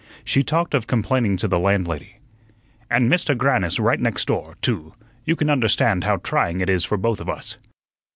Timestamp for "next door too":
3.99-4.95